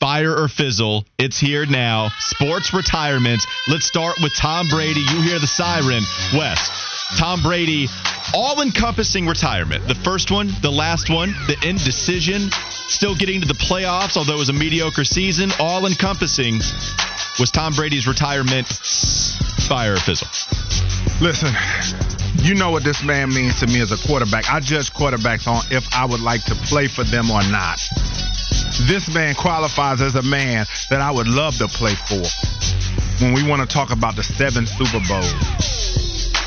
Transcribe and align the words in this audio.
Fire 0.00 0.32
or 0.32 0.46
fizzle. 0.46 1.04
It's 1.18 1.40
here 1.40 1.66
now. 1.66 2.10
Sports 2.20 2.72
retirement. 2.72 3.42
Let's 3.66 3.84
start 3.84 4.14
with 4.22 4.32
Tom 4.36 4.68
Brady. 4.68 5.00
You 5.00 5.22
hear 5.22 5.40
the 5.40 5.48
siren. 5.48 6.04
Wes, 6.38 6.70
Tom 7.18 7.42
Brady, 7.42 7.88
all 8.32 8.62
encompassing 8.62 9.26
retirement. 9.26 9.88
The 9.88 9.96
first 9.96 10.30
one, 10.30 10.52
the 10.62 10.70
last 10.70 11.10
one, 11.10 11.30
the 11.48 11.56
indecision, 11.66 12.48
still 12.86 13.16
getting 13.16 13.40
to 13.40 13.48
the 13.48 13.54
playoffs, 13.54 14.16
although 14.16 14.36
it 14.36 14.38
was 14.38 14.50
a 14.50 14.52
mediocre 14.52 15.04
season. 15.04 15.50
All 15.58 15.84
encompassing 15.84 16.60
was 17.40 17.50
Tom 17.50 17.74
Brady's 17.74 18.06
retirement. 18.06 18.68
Fire 19.66 19.94
or 19.94 19.96
fizzle. 19.96 20.28
Listen, 21.20 21.52
you 22.44 22.54
know 22.54 22.70
what 22.70 22.84
this 22.84 23.02
man 23.02 23.30
means 23.30 23.58
to 23.58 23.66
me 23.66 23.80
as 23.80 23.90
a 23.90 23.98
quarterback. 24.06 24.48
I 24.48 24.60
judge 24.60 24.92
quarterbacks 24.92 25.48
on 25.48 25.64
if 25.72 25.92
I 25.92 26.04
would 26.04 26.20
like 26.20 26.44
to 26.44 26.54
play 26.54 26.86
for 26.86 27.02
them 27.02 27.32
or 27.32 27.42
not. 27.50 27.80
This 28.88 29.12
man 29.12 29.34
qualifies 29.34 30.00
as 30.00 30.14
a 30.14 30.22
man 30.22 30.64
that 30.88 31.00
I 31.02 31.10
would 31.10 31.28
love 31.28 31.56
to 31.58 31.68
play 31.68 31.94
for. 32.08 32.22
When 33.22 33.34
we 33.34 33.46
want 33.46 33.60
to 33.60 33.68
talk 33.68 33.92
about 33.92 34.16
the 34.16 34.22
seven 34.22 34.64
Super 34.66 35.00
Bowls, 35.06 35.34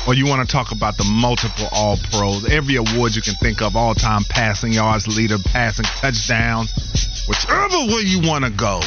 or 0.08 0.14
you 0.14 0.26
want 0.26 0.46
to 0.46 0.50
talk 0.52 0.72
about 0.72 0.96
the 0.96 1.04
multiple 1.04 1.68
All 1.70 1.96
Pros, 2.10 2.50
every 2.50 2.76
award 2.76 3.14
you 3.14 3.22
can 3.22 3.34
think 3.34 3.62
of, 3.62 3.76
all 3.76 3.94
time 3.94 4.24
passing 4.28 4.72
yards 4.72 5.06
leader, 5.06 5.36
passing 5.38 5.84
touchdowns, 5.84 6.72
whichever 7.28 7.86
way 7.94 8.02
you 8.02 8.26
want 8.28 8.44
to 8.44 8.50
go. 8.50 8.80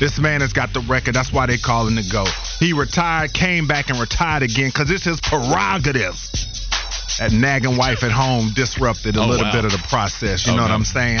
This 0.00 0.18
man 0.18 0.40
has 0.40 0.54
got 0.54 0.72
the 0.72 0.80
record. 0.80 1.14
That's 1.14 1.32
why 1.32 1.44
they 1.46 1.58
call 1.58 1.86
him 1.88 1.96
the 1.96 2.08
GOAT. 2.10 2.30
He 2.58 2.72
retired, 2.72 3.34
came 3.34 3.66
back, 3.66 3.90
and 3.90 4.00
retired 4.00 4.44
again 4.44 4.68
because 4.70 4.90
it's 4.90 5.04
his 5.04 5.20
prerogative. 5.20 6.16
That 7.18 7.32
nagging 7.32 7.76
wife 7.76 8.04
at 8.04 8.12
home 8.12 8.52
disrupted 8.54 9.16
a 9.16 9.20
Oh, 9.20 9.26
little 9.26 9.44
wow. 9.46 9.52
bit 9.52 9.64
of 9.64 9.72
the 9.72 9.82
process. 9.88 10.46
You 10.46 10.52
Oh, 10.52 10.56
know 10.56 10.62
what. 10.62 10.70
I'm 10.70 10.84
saying? 10.84 11.18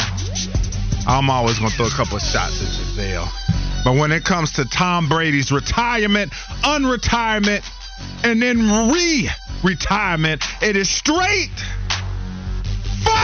I'm 1.08 1.30
always 1.30 1.58
going 1.58 1.70
to 1.70 1.76
throw 1.76 1.86
a 1.86 1.90
couple 1.90 2.18
of 2.18 2.22
shots 2.22 2.60
at 2.60 2.68
Gisele. 2.68 3.26
But 3.82 3.96
when 3.96 4.12
it 4.12 4.24
comes 4.24 4.52
to 4.52 4.66
Tom 4.66 5.08
Brady's 5.08 5.50
retirement, 5.50 6.32
unretirement, 6.62 7.64
and 8.22 8.42
then 8.42 8.90
re 8.92 9.30
retirement, 9.64 10.44
it 10.60 10.76
is 10.76 10.90
straight 10.90 11.64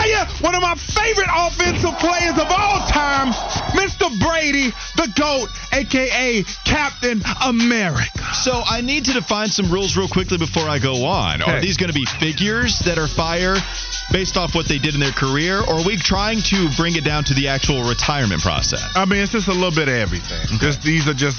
fire. 0.05 0.27
One 0.41 0.55
of 0.55 0.63
my 0.63 0.75
favorite 0.75 1.29
offensive 1.35 1.99
players 1.99 2.35
of 2.39 2.47
all 2.51 2.87
time, 2.89 3.33
Mr. 3.73 4.09
Brady, 4.21 4.71
the 4.97 5.13
GOAT, 5.17 5.49
aka 5.73 6.43
Captain 6.65 7.23
America. 7.45 8.23
So 8.35 8.63
I 8.67 8.81
need 8.81 9.05
to 9.07 9.13
define 9.13 9.49
some 9.49 9.71
rules 9.71 9.97
real 9.97 10.09
quickly 10.09 10.39
before 10.39 10.65
I 10.69 10.79
go 10.79 11.05
on. 11.05 11.43
Are 11.43 11.61
these 11.61 11.77
going 11.77 11.93
to 11.93 11.99
be 11.99 12.07
figures 12.07 12.79
that 12.81 12.99
are 12.99 13.09
fire 13.09 13.57
based 14.13 14.37
off 14.37 14.55
what 14.55 14.69
they 14.69 14.79
did 14.79 14.95
in 14.95 15.01
their 15.01 15.13
career, 15.13 15.61
or 15.61 15.75
are 15.81 15.85
we 15.87 15.97
trying 15.97 16.41
to 16.43 16.69
bring 16.77 16.97
it 16.97 17.05
down 17.05 17.25
to 17.25 17.35
the 17.35 17.49
actual 17.49 17.89
retirement 17.89 18.43
process? 18.43 18.85
I 18.95 19.05
mean, 19.05 19.21
it's 19.21 19.33
just 19.33 19.49
a 19.49 19.53
little 19.53 19.71
bit 19.71 19.89
of 19.89 19.95
everything. 19.95 20.59
Just 20.59 20.83
these 20.83 21.09
are 21.09 21.15
just 21.15 21.39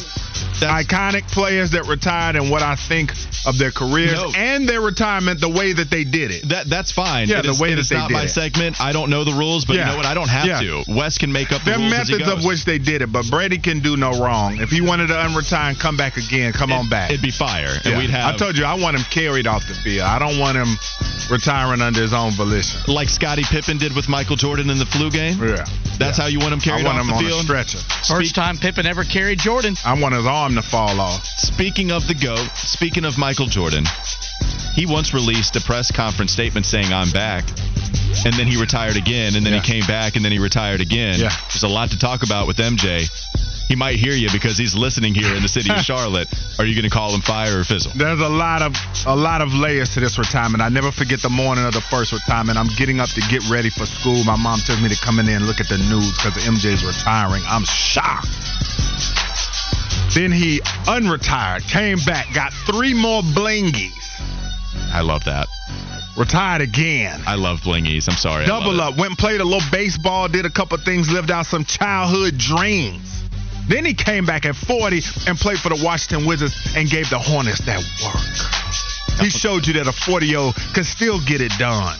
That's- 0.60 0.86
iconic 0.86 1.28
players 1.32 1.72
that 1.72 1.86
retired 1.88 2.36
and 2.36 2.50
what 2.50 2.62
I 2.62 2.76
think 2.76 3.12
of 3.46 3.58
their 3.58 3.72
careers 3.72 4.14
No. 4.14 4.32
and 4.36 4.68
their 4.68 4.82
retirement, 4.82 5.40
the 5.40 5.50
way 5.50 5.74
that 5.74 5.90
they 5.90 6.04
did 6.04 6.32
it. 6.32 6.50
That 6.50 6.68
that's 6.70 6.92
fine. 6.92 7.28
Yeah, 7.30 7.40
It 7.40 7.44
the 7.44 7.52
is- 7.52 7.60
way 7.60 7.76
that 7.76 7.88
they 7.88 7.96
not 7.96 8.08
did 8.10 8.14
my 8.14 8.24
it. 8.24 8.30
Segment. 8.56 8.82
I 8.82 8.92
don't 8.92 9.10
know 9.10 9.24
the 9.24 9.34
rules, 9.34 9.66
but 9.66 9.76
Yeah. 9.76 9.86
you 9.86 9.92
know 9.92 9.98
what? 9.98 10.06
I 10.06 10.14
don't 10.14 10.30
have 10.30 10.46
Yeah. 10.46 10.60
to. 10.60 10.84
Wes 10.88 11.18
can 11.18 11.32
make 11.32 11.52
up 11.52 11.60
the 11.64 11.72
There 11.72 11.76
are 11.76 11.82
rules 11.82 11.94
as 11.94 12.08
he 12.08 12.14
methods 12.16 12.30
goes. 12.30 12.40
of 12.40 12.46
which 12.46 12.66
they 12.66 12.78
did 12.78 13.02
it, 13.02 13.12
but 13.12 13.30
Brady 13.30 13.58
can 13.58 13.80
do 13.80 13.98
no 13.98 14.12
wrong. 14.20 14.58
If 14.60 14.70
he 14.72 14.82
wanted 14.82 15.08
to 15.08 15.14
unretire 15.14 15.70
and 15.70 15.80
come 15.80 15.98
back 15.98 16.18
again, 16.18 16.54
come 16.54 16.72
on 16.72 16.88
back. 16.90 17.10
It'd 17.12 17.22
be 17.22 17.32
fire, 17.32 17.80
and 17.84 17.94
Yeah. 17.94 17.98
we'd 18.00 18.10
have 18.10 18.36
I 18.36 18.38
told 18.38 18.58
you 18.58 18.66
I 18.66 18.74
want 18.76 18.96
him 18.98 19.06
carried 19.10 19.48
off 19.48 19.68
the 19.68 19.76
field. 19.76 20.08
I 20.08 20.20
don't 20.20 20.38
want 20.40 20.58
him 20.58 20.78
retiring 21.30 21.82
under 21.82 22.02
his 22.02 22.14
own 22.14 22.32
volition. 22.32 22.80
like 22.88 23.10
Scottie 23.10 23.44
Pippen 23.44 23.78
did 23.78 23.96
with 23.96 24.08
Michael 24.10 24.36
Jordan 24.36 24.70
in 24.70 24.78
the 24.80 24.86
flu 24.86 25.10
game. 25.10 25.38
Yeah. 25.44 25.66
That's 25.98 26.18
Yeah. 26.18 26.24
how 26.26 26.28
you 26.30 26.40
want 26.40 26.54
him 26.54 26.62
carried 26.62 26.82
I 26.82 26.84
carried 26.84 26.86
want 26.86 26.98
off 26.98 27.04
him 27.04 27.08
the 27.10 27.16
on 27.16 27.24
field. 27.26 27.42
a 27.42 27.44
stretcher. 27.44 27.78
First 28.08 28.36
time 28.36 28.58
Pippen 28.58 28.86
ever 28.86 29.04
carried 29.04 29.40
Jordan. 29.40 29.78
I 29.86 29.94
want 29.94 30.14
his 30.16 30.26
arm 30.26 30.56
to 30.56 30.62
fall 30.62 31.00
off. 31.00 31.26
Speaking 31.38 31.92
of 31.92 32.08
the 32.08 32.14
GOAT, 32.14 32.50
speaking 32.56 33.06
of 33.06 33.18
Michael 33.18 33.48
Jordan, 33.48 33.86
he 34.76 34.86
once 34.86 35.14
released 35.14 35.56
a 35.56 35.62
press 35.62 35.92
conference 35.92 36.32
statement 36.32 36.66
saying, 36.66 36.94
I'm 36.94 37.10
back. 37.12 37.44
And 38.24 38.34
then 38.36 38.48
he 38.48 38.56
retired 38.60 38.96
again, 38.96 39.36
and 39.36 39.46
then 39.46 39.54
Yeah. 39.54 39.62
he 39.62 39.72
came 39.74 39.86
back, 39.88 40.16
and 40.16 40.24
then 40.24 40.32
he 40.32 40.40
retired 40.40 40.80
again. 40.82 41.20
Yeah. 41.20 41.36
There's 41.50 41.64
a 41.64 41.68
lot 41.68 41.92
to 41.92 42.00
talk 42.00 42.24
about 42.24 42.48
with 42.48 42.58
MJ. 42.58 43.10
He 43.68 43.76
might 43.76 43.98
hear 43.98 44.14
you 44.14 44.30
because 44.32 44.58
he's 44.60 44.76
listening 44.76 45.16
here 45.16 45.34
in 45.36 45.42
the 45.42 45.50
city 45.50 45.72
of 45.72 45.80
Charlotte. 45.84 46.28
Are 46.60 46.66
you 46.66 46.76
going 46.76 46.84
to 46.90 46.94
call 46.96 47.14
him 47.14 47.22
fire 47.22 47.60
or 47.60 47.64
fizzle? 47.64 47.92
There's 47.96 48.20
a 48.20 48.30
lot 48.30 48.62
of 48.62 48.76
a 49.08 49.16
lot 49.16 49.42
of 49.42 49.54
layers 49.56 49.90
to 49.96 50.00
this 50.00 50.20
retirement. 50.20 50.62
I 50.62 50.70
never 50.70 50.92
forget 50.92 51.20
the 51.22 51.30
morning 51.30 51.66
of 51.66 51.74
the 51.74 51.82
first 51.82 52.14
retirement. 52.14 52.58
I'm 52.60 52.70
getting 52.78 53.00
up 53.00 53.10
to 53.10 53.22
get 53.22 53.42
ready 53.50 53.72
for 53.72 53.86
school. 53.88 54.24
My 54.24 54.36
mom 54.38 54.60
tells 54.60 54.80
me 54.82 54.90
to 54.90 55.00
come 55.04 55.18
in 55.20 55.26
there 55.26 55.38
and 55.38 55.48
look 55.48 55.60
at 55.60 55.68
the 55.68 55.80
news 55.80 56.12
because 56.14 56.38
MJ's 56.46 56.86
retiring. 56.86 57.42
I'm 57.48 57.66
shocked. 57.66 58.30
Then 60.14 60.32
he 60.32 60.60
unretired, 60.86 61.68
came 61.68 61.98
back, 62.06 62.34
got 62.34 62.54
three 62.54 62.94
more 62.94 63.22
blingies, 63.22 63.92
I 64.94 65.02
love 65.02 65.24
that. 65.26 65.48
Retired 66.18 66.62
again. 66.62 67.22
I 67.26 67.36
love 67.36 67.62
blingies. 67.62 68.08
I'm 68.10 68.18
sorry. 68.18 68.46
Double 68.46 68.76
it. 68.76 68.80
up, 68.80 68.98
went 68.98 69.12
and 69.12 69.18
played 69.18 69.42
a 69.42 69.44
little 69.44 69.68
baseball, 69.72 70.28
did 70.28 70.46
a 70.46 70.50
couple 70.50 70.78
things, 70.78 71.12
lived 71.12 71.32
out 71.32 71.46
some 71.46 71.66
childhood 71.66 72.38
dreams. 72.38 73.24
Then 73.68 73.84
he 73.84 73.94
came 73.94 74.26
back 74.26 74.46
at 74.46 74.56
40 74.56 75.02
and 75.28 75.38
played 75.38 75.60
for 75.60 75.70
the 75.70 75.82
Washington 75.84 76.28
Wizards 76.28 76.56
and 76.76 76.90
gave 76.90 77.10
the 77.10 77.20
Hornets 77.20 77.66
that 77.66 77.82
work. 78.04 79.20
He 79.20 79.30
showed 79.30 79.66
you 79.66 79.74
that 79.74 79.88
a 79.88 79.92
40 79.92 80.26
year 80.28 80.40
old 80.40 80.56
could 80.74 80.86
still 80.86 81.20
get 81.26 81.42
it 81.42 81.52
done. 81.58 81.98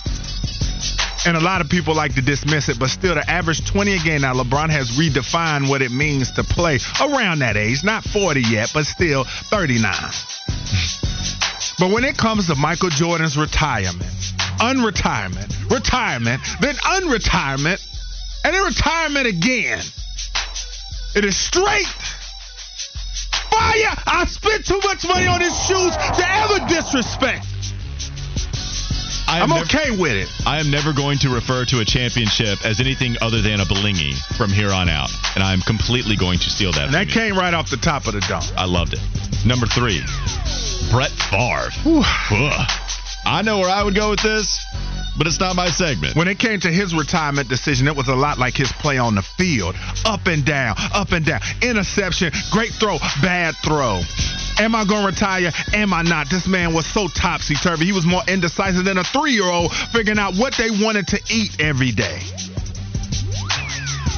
And 1.26 1.36
a 1.36 1.40
lot 1.40 1.62
of 1.62 1.70
people 1.70 1.96
like 1.96 2.14
to 2.16 2.22
dismiss 2.22 2.70
it, 2.70 2.78
but 2.78 2.90
still, 2.90 3.16
the 3.16 3.28
average 3.28 3.66
20 3.66 3.96
a 3.96 4.00
game. 4.00 4.22
Now, 4.22 4.36
LeBron 4.36 4.70
has 4.70 4.92
redefined 4.92 5.68
what 5.68 5.82
it 5.82 5.92
means 5.92 6.32
to 6.34 6.44
play 6.44 6.78
around 7.02 7.40
that 7.40 7.58
age. 7.58 7.84
Not 7.84 8.04
40 8.04 8.42
yet, 8.42 8.70
but 8.76 8.86
still 8.86 9.24
39. 9.24 9.92
But 11.80 11.92
when 11.92 12.06
it 12.06 12.18
comes 12.18 12.48
to 12.48 12.56
Michael 12.56 12.90
Jordan's 12.90 13.38
retirement, 13.38 14.10
unretirement, 14.60 15.70
retirement, 15.70 16.42
then 16.62 16.76
unretirement, 16.76 17.82
and 18.44 18.54
then 18.54 18.64
retirement 18.64 19.28
again, 19.28 19.80
it 21.16 21.26
is 21.26 21.36
straight 21.38 21.86
fire. 23.50 23.96
I 24.08 24.26
spent 24.28 24.66
too 24.66 24.80
much 24.84 25.08
money 25.08 25.28
on 25.28 25.42
his 25.42 25.56
shoes 25.66 25.96
to 25.96 26.24
ever 26.28 26.66
disrespect. 26.68 27.46
I 29.28 29.40
am 29.40 29.44
I'm 29.44 29.50
never- 29.50 29.66
okay 29.66 29.92
with 29.92 30.12
it. 30.14 30.30
I 30.46 30.60
am 30.60 30.70
never 30.70 30.94
going 30.94 31.18
to 31.20 31.30
refer 31.30 31.66
to 31.66 31.80
a 31.80 31.86
championship 31.86 32.64
as 32.64 32.80
anything 32.80 33.18
other 33.22 33.42
than 33.42 33.60
a 33.60 33.66
blingy 33.66 34.14
from 34.38 34.52
here 34.52 34.72
on 34.72 34.88
out. 34.88 35.10
And 35.36 35.44
I'm 35.44 35.62
completely 35.62 36.16
going 36.16 36.40
to 36.40 36.50
steal 36.50 36.72
that. 36.74 36.86
And 36.86 36.94
that 36.94 37.08
you. 37.08 37.14
came 37.14 37.38
right 37.38 37.54
off 37.54 37.70
the 37.70 37.78
top 37.78 38.06
of 38.06 38.14
the 38.14 38.22
dome. 38.22 38.44
I 38.56 38.66
loved 38.66 38.94
it. 38.94 39.00
Number 39.46 39.66
three, 39.66 40.02
Brett 40.92 41.12
Favre. 41.12 41.70
I 43.26 43.42
know 43.44 43.60
where 43.60 43.70
I 43.70 43.84
would 43.84 43.96
go 43.96 44.12
with 44.12 44.22
this, 44.22 44.64
but 45.18 45.28
it's 45.28 45.40
not 45.40 45.56
my 45.56 45.70
segment. 45.70 46.16
When 46.16 46.28
it 46.28 46.40
came 46.40 46.60
to 46.60 46.72
his 46.72 46.94
retirement 46.94 47.50
decision, 47.50 47.88
it 47.88 47.96
was 47.96 48.08
a 48.08 48.16
lot 48.16 48.38
like 48.38 48.56
his 48.56 48.72
play 48.72 48.98
on 48.98 49.16
the 49.16 49.22
field. 49.22 49.76
Up 50.06 50.28
and 50.28 50.46
down, 50.46 50.76
up 50.94 51.12
and 51.12 51.26
down. 51.26 51.42
Interception, 51.62 52.32
great 52.52 52.72
throw, 52.72 52.98
bad 53.22 53.56
throw. 53.64 54.02
Am 54.58 54.74
I 54.76 54.86
going 54.86 55.02
to 55.02 55.08
retire? 55.08 55.52
Am 55.74 55.94
I 55.94 56.02
not? 56.02 56.30
This 56.30 56.48
man 56.48 56.74
was 56.74 56.86
so 56.86 57.08
topsy 57.08 57.56
turvy. 57.56 57.86
He 57.86 57.92
was 57.92 58.06
more 58.06 58.22
indecisive 58.28 58.86
than 58.86 58.98
a 58.98 59.04
three 59.04 59.32
year 59.32 59.50
old 59.50 59.74
figuring 59.74 60.20
out 60.20 60.36
what 60.36 60.56
they 60.58 60.70
wanted 60.70 61.08
to 61.08 61.20
eat 61.30 61.60
every 61.60 61.92
day. 61.92 62.22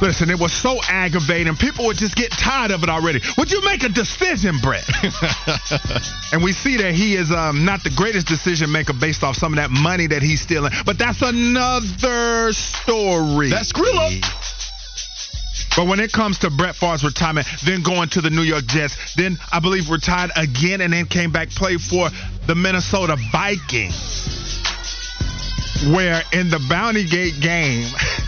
Listen, 0.00 0.30
it 0.30 0.38
was 0.38 0.52
so 0.52 0.78
aggravating. 0.88 1.56
People 1.56 1.86
would 1.86 1.96
just 1.96 2.14
get 2.14 2.30
tired 2.30 2.70
of 2.70 2.82
it 2.82 2.88
already. 2.88 3.20
Would 3.36 3.50
you 3.50 3.62
make 3.64 3.82
a 3.82 3.88
decision, 3.88 4.58
Brett? 4.62 4.88
and 6.32 6.42
we 6.42 6.52
see 6.52 6.76
that 6.78 6.94
he 6.94 7.16
is 7.16 7.32
um, 7.32 7.64
not 7.64 7.82
the 7.82 7.90
greatest 7.90 8.26
decision 8.26 8.70
maker 8.70 8.92
based 8.92 9.22
off 9.24 9.36
some 9.36 9.52
of 9.52 9.56
that 9.56 9.70
money 9.70 10.06
that 10.06 10.22
he's 10.22 10.40
stealing. 10.40 10.72
But 10.86 10.98
that's 10.98 11.22
another 11.22 12.52
story. 12.52 13.50
That's 13.50 13.72
Skrilla. 13.72 14.22
But 15.76 15.86
when 15.86 16.00
it 16.00 16.12
comes 16.12 16.38
to 16.40 16.50
Brett 16.50 16.74
Favre's 16.76 17.04
retirement, 17.04 17.46
then 17.64 17.82
going 17.82 18.08
to 18.10 18.20
the 18.20 18.30
New 18.30 18.42
York 18.42 18.66
Jets, 18.66 19.14
then 19.14 19.38
I 19.52 19.60
believe 19.60 19.90
retired 19.90 20.30
again 20.36 20.80
and 20.80 20.92
then 20.92 21.06
came 21.06 21.30
back, 21.30 21.50
played 21.50 21.80
for 21.80 22.10
the 22.46 22.54
Minnesota 22.54 23.16
Vikings. 23.30 23.94
Where 25.94 26.22
in 26.32 26.50
the 26.50 26.58
Bounty 26.68 27.04
Gate 27.04 27.40
game, 27.40 27.86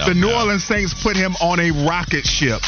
Oh, 0.00 0.08
the 0.08 0.14
New 0.14 0.28
no. 0.28 0.36
Orleans 0.36 0.64
Saints 0.64 0.94
put 0.94 1.16
him 1.16 1.34
on 1.40 1.60
a 1.60 1.70
rocket 1.70 2.26
ship. 2.26 2.60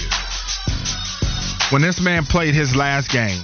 When 1.70 1.82
this 1.82 2.00
man 2.00 2.24
played 2.24 2.54
his 2.54 2.74
last 2.74 3.10
game, 3.10 3.42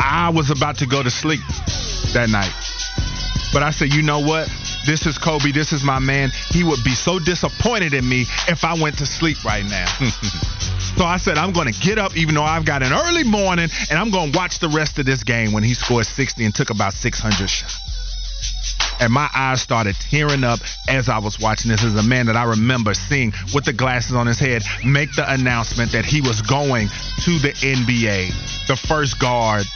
I 0.00 0.30
was 0.34 0.50
about 0.50 0.78
to 0.78 0.86
go 0.86 1.02
to 1.02 1.10
sleep 1.10 1.40
that 2.12 2.28
night. 2.30 2.52
But 3.52 3.62
I 3.62 3.70
said, 3.70 3.92
you 3.92 4.02
know 4.02 4.20
what? 4.20 4.48
This 4.86 5.06
is 5.06 5.16
Kobe. 5.16 5.52
This 5.52 5.72
is 5.72 5.84
my 5.84 5.98
man. 5.98 6.30
He 6.50 6.64
would 6.64 6.82
be 6.84 6.94
so 6.94 7.18
disappointed 7.18 7.94
in 7.94 8.06
me 8.08 8.26
if 8.48 8.64
I 8.64 8.74
went 8.74 8.98
to 8.98 9.06
sleep 9.06 9.44
right 9.44 9.64
now. 9.64 9.86
So 10.96 11.04
I 11.04 11.16
said, 11.16 11.38
I'm 11.38 11.52
going 11.52 11.72
to 11.72 11.80
get 11.80 11.98
up, 11.98 12.16
even 12.16 12.36
though 12.36 12.44
I've 12.44 12.64
got 12.64 12.84
an 12.84 12.92
early 12.92 13.24
morning, 13.24 13.68
and 13.90 13.98
I'm 13.98 14.10
going 14.12 14.30
to 14.30 14.38
watch 14.38 14.60
the 14.60 14.68
rest 14.68 15.00
of 15.00 15.06
this 15.06 15.24
game 15.24 15.50
when 15.50 15.64
he 15.64 15.74
scored 15.74 16.06
60 16.06 16.44
and 16.44 16.54
took 16.54 16.70
about 16.70 16.92
600 16.92 17.50
shots. 17.50 17.93
And 19.04 19.12
my 19.12 19.28
eyes 19.34 19.60
started 19.60 19.96
tearing 19.96 20.44
up 20.44 20.60
as 20.88 21.10
I 21.10 21.18
was 21.18 21.38
watching 21.38 21.70
this. 21.70 21.84
As 21.84 21.94
a 21.94 22.02
man 22.02 22.24
that 22.26 22.36
I 22.36 22.44
remember 22.44 22.94
seeing 22.94 23.34
with 23.52 23.66
the 23.66 23.74
glasses 23.74 24.16
on 24.16 24.26
his 24.26 24.38
head 24.38 24.62
make 24.82 25.14
the 25.14 25.30
announcement 25.30 25.92
that 25.92 26.06
he 26.06 26.22
was 26.22 26.40
going 26.40 26.88
to 26.88 27.38
the 27.38 27.52
NBA, 27.52 28.66
the 28.66 28.76
first 28.76 29.20
guard 29.20 29.66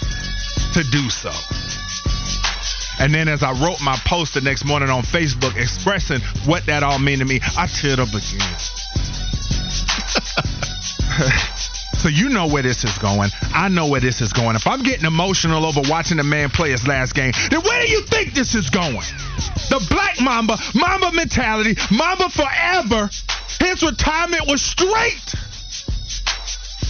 to 0.72 0.82
do 0.90 1.10
so. 1.10 1.30
And 2.98 3.12
then 3.12 3.28
as 3.28 3.42
I 3.42 3.52
wrote 3.52 3.82
my 3.82 3.98
post 4.06 4.32
the 4.32 4.40
next 4.40 4.64
morning 4.64 4.88
on 4.88 5.02
Facebook 5.02 5.60
expressing 5.60 6.22
what 6.46 6.64
that 6.64 6.82
all 6.82 6.98
mean 6.98 7.19
to 7.19 7.26
me, 7.26 7.36
I 7.36 7.66
teared 7.66 7.98
up 7.98 8.08
again. 8.08 8.56
So 11.98 12.08
you 12.08 12.28
know 12.28 12.46
where 12.46 12.62
this 12.62 12.84
is 12.84 12.96
going. 12.98 13.30
I 13.52 13.68
know 13.68 13.88
where 13.88 14.00
this 14.00 14.20
is 14.20 14.32
going. 14.32 14.54
If 14.54 14.66
I'm 14.66 14.82
getting 14.84 15.04
emotional 15.04 15.66
over 15.66 15.80
watching 15.90 16.20
a 16.20 16.24
man 16.24 16.48
play 16.48 16.70
his 16.70 16.86
last 16.86 17.14
game, 17.14 17.32
then 17.50 17.60
where 17.60 17.84
do 17.84 17.90
you 17.90 18.02
think 18.02 18.34
this 18.34 18.54
is 18.54 18.70
going? 18.70 19.02
The 19.68 19.84
Black 19.90 20.20
Mamba, 20.20 20.56
Mamba 20.74 21.10
mentality, 21.12 21.74
Mamba 21.90 22.28
forever. 22.30 23.10
His 23.60 23.82
retirement 23.82 24.46
was 24.46 24.62
straight. 24.62 25.34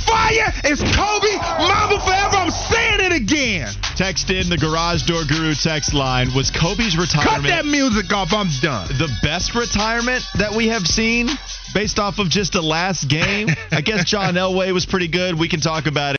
Fire 0.04 0.52
is 0.64 0.80
Kobe, 0.80 1.36
Mamba 1.58 2.00
forever. 2.00 2.36
I'm 2.36 2.50
saying 2.50 3.00
it 3.00 3.12
again. 3.12 3.68
Text 3.96 4.30
in 4.30 4.48
the 4.48 4.56
Garage 4.56 5.02
Door 5.04 5.24
Guru 5.24 5.54
text 5.54 5.92
line. 5.94 6.32
Was 6.34 6.50
Kobe's 6.50 6.96
retirement. 6.96 7.44
Cut 7.44 7.48
that 7.48 7.66
music 7.66 8.12
off. 8.12 8.32
I'm 8.32 8.48
done. 8.60 8.88
the 8.88 9.08
best 9.22 9.54
retirement 9.54 10.22
that 10.36 10.54
we 10.54 10.68
have 10.68 10.86
seen 10.86 11.28
based 11.74 11.98
off 11.98 12.18
of 12.18 12.28
just 12.28 12.52
the 12.52 12.62
last 12.62 13.08
game? 13.08 13.48
I 13.70 13.80
guess 13.80 14.04
John 14.04 14.34
Elway 14.34 14.72
was 14.72 14.86
pretty 14.86 15.08
good. 15.08 15.38
We 15.38 15.48
can 15.48 15.60
talk 15.60 15.86
about 15.86 16.14
it. 16.14 16.16